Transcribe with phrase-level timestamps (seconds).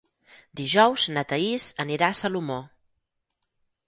[0.59, 2.57] Dijous na Thaís anirà a Salomó.